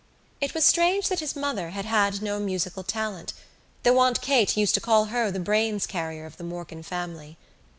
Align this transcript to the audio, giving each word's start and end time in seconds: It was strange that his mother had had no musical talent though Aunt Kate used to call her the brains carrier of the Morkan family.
It 0.41 0.55
was 0.55 0.65
strange 0.65 1.09
that 1.09 1.19
his 1.19 1.35
mother 1.35 1.69
had 1.69 1.85
had 1.85 2.23
no 2.23 2.39
musical 2.39 2.81
talent 2.83 3.33
though 3.83 3.99
Aunt 3.99 4.19
Kate 4.19 4.57
used 4.57 4.73
to 4.73 4.81
call 4.81 5.05
her 5.05 5.29
the 5.29 5.39
brains 5.39 5.85
carrier 5.85 6.25
of 6.25 6.37
the 6.37 6.43
Morkan 6.43 6.81
family. 6.83 7.37